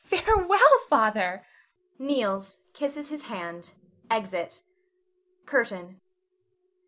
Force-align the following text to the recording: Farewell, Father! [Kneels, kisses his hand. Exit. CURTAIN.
Farewell, 0.03 0.79
Father! 0.89 1.45
[Kneels, 1.99 2.57
kisses 2.73 3.09
his 3.09 3.25
hand. 3.25 3.75
Exit. 4.09 4.63
CURTAIN. 5.45 6.01